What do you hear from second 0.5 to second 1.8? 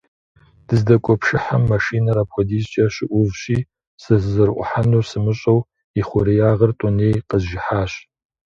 Дыздэкӏуэ пшыхьым